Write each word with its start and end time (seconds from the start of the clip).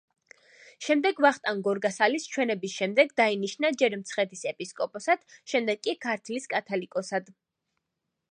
შემდეგ 0.85 1.19
ვახტანგ 1.25 1.61
გორგასალის 1.67 2.25
ჩვენების 2.35 2.73
შემდეგ 2.77 3.13
დაინიშნა 3.21 3.71
ჯერ 3.81 3.95
მცხეთის 4.01 4.43
ეპისკოპოსად 4.53 5.29
შემდეგ 5.53 5.83
კი 5.89 5.95
ქართლის 6.07 6.51
კათალიკოსად. 6.55 7.33